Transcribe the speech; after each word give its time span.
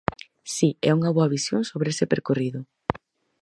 Si, 0.55 0.69
é 0.89 0.91
unha 0.99 1.13
boa 1.15 1.31
visión 1.35 1.61
sobre 1.69 1.91
ese 1.93 2.09
percorrido. 2.13 2.59